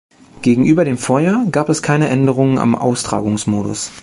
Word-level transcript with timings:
Gegenüber 0.41 0.83
dem 0.83 0.97
Vorjahr 0.97 1.45
gab 1.51 1.69
es 1.69 1.83
keine 1.83 2.07
Änderung 2.09 2.57
am 2.57 2.73
Austragungsmodus. 2.73 3.91